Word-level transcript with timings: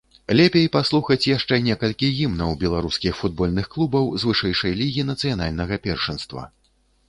Лепей 0.37 0.63
паслухаць 0.75 1.29
яшчэ 1.31 1.59
некалькі 1.67 2.09
гімнаў 2.21 2.57
беларускіх 2.65 3.21
футбольных 3.21 3.71
клубаў 3.77 4.11
з 4.23 4.31
вышэйшай 4.33 4.77
лігі 4.83 5.07
нацыянальнага 5.15 5.83
першынства. 5.89 6.53